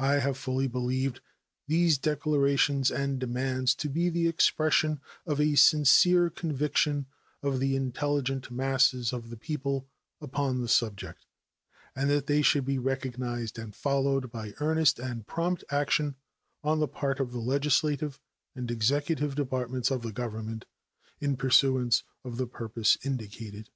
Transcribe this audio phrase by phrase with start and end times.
[0.00, 1.20] I have fully believed
[1.68, 7.06] these declarations and demands to be the expression of a sincere conviction
[7.44, 9.86] of the intelligent masses of the people
[10.20, 11.26] upon the subject,
[11.94, 16.16] and that they should be recognized and followed by earnest and prompt action
[16.64, 18.18] on the part of the legislative
[18.56, 20.64] and executive departments of the Government,
[21.20, 23.70] in pursuance of the purpose indicated.